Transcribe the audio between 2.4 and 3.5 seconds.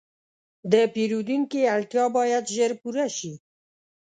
ژر پوره شي.